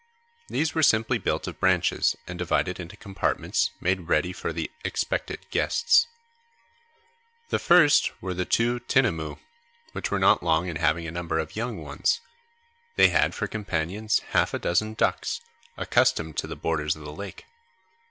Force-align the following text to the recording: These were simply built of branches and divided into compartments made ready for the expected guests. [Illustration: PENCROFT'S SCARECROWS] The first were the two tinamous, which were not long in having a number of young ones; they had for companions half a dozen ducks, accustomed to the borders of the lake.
These 0.47 0.73
were 0.73 0.81
simply 0.81 1.19
built 1.19 1.47
of 1.47 1.59
branches 1.59 2.15
and 2.25 2.39
divided 2.39 2.79
into 2.79 2.97
compartments 2.97 3.69
made 3.79 4.07
ready 4.07 4.33
for 4.33 4.51
the 4.51 4.71
expected 4.83 5.47
guests. 5.51 6.07
[Illustration: 7.51 7.51
PENCROFT'S 7.51 7.51
SCARECROWS] 7.51 7.51
The 7.51 7.59
first 7.67 8.21
were 8.23 8.33
the 8.33 8.45
two 8.49 8.79
tinamous, 8.79 9.37
which 9.91 10.09
were 10.09 10.17
not 10.17 10.41
long 10.41 10.67
in 10.67 10.77
having 10.77 11.05
a 11.05 11.11
number 11.11 11.37
of 11.37 11.55
young 11.55 11.77
ones; 11.83 12.19
they 12.95 13.09
had 13.09 13.35
for 13.35 13.45
companions 13.45 14.21
half 14.29 14.55
a 14.55 14.59
dozen 14.59 14.95
ducks, 14.95 15.39
accustomed 15.77 16.35
to 16.37 16.47
the 16.47 16.55
borders 16.55 16.95
of 16.95 17.03
the 17.03 17.13
lake. 17.13 17.45